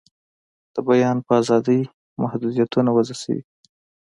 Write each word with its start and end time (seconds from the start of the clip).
د 0.73 0.75
بیان 0.87 1.17
په 1.25 1.31
آزادۍ 1.41 1.81
محدویتونه 2.21 2.89
وضع 2.93 3.15
شوي. 3.21 3.41